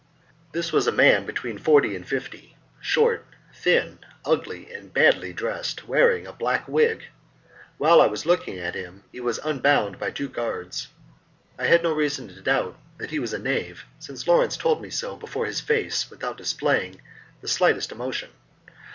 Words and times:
This 0.51 0.71
was 0.71 0.87
a 0.87 0.91
man 0.91 1.27
between 1.27 1.59
forty 1.59 1.95
and 1.95 2.03
fifty, 2.03 2.55
short, 2.79 3.23
thin, 3.53 3.99
ugly, 4.25 4.73
and 4.73 4.91
badly 4.91 5.31
dressed, 5.31 5.87
wearing 5.87 6.25
a 6.25 6.33
black 6.33 6.67
wig; 6.67 7.03
while 7.77 8.01
I 8.01 8.07
was 8.07 8.25
looking 8.25 8.57
at 8.57 8.73
him 8.73 9.03
he 9.11 9.19
was 9.19 9.37
unbound 9.43 9.99
by 9.99 10.09
two 10.09 10.27
guards. 10.27 10.87
I 11.59 11.67
had 11.67 11.83
no 11.83 11.93
reason 11.93 12.27
to 12.29 12.41
doubt 12.41 12.79
that 12.97 13.11
he 13.11 13.19
was 13.19 13.31
a 13.31 13.37
knave, 13.37 13.85
since 13.99 14.27
Lawrence 14.27 14.57
told 14.57 14.81
me 14.81 14.89
so 14.89 15.15
before 15.15 15.45
his 15.45 15.61
face 15.61 16.09
without 16.09 16.39
his 16.39 16.47
displaying 16.47 16.99
the 17.41 17.47
slightest 17.47 17.91
emotion. 17.91 18.31